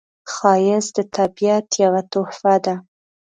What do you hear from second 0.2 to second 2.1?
ښایست د طبیعت یوه